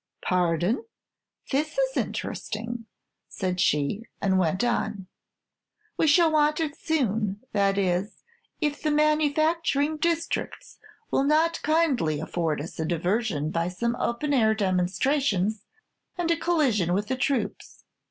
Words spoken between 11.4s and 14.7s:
kindly afford us a diversion by some open air